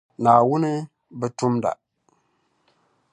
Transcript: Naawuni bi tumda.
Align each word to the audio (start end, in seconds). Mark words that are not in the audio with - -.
Naawuni 0.23 0.73
bi 1.19 1.27
tumda. 1.37 1.71